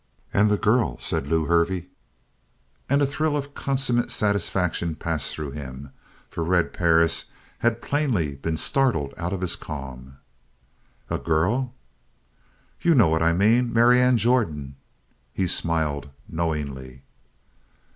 [0.33, 1.85] "And the girl?" said Lew Hervey.
[2.89, 5.91] And a thrill of consummate satisfaction passed through him,
[6.27, 7.25] for Red Perris
[7.59, 10.17] had plainly been startled out of his calm.
[11.11, 11.75] "A girl?"
[12.81, 13.71] "You know what I mean.
[13.71, 14.75] Marianne Jordan."
[15.33, 17.03] He smiled knowingly.